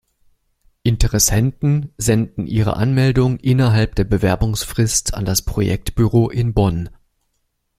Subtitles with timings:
[0.81, 6.89] Interessenten senden ihre Anmeldung innerhalb der Bewerbungsfrist an das Projektbüro in Bonn.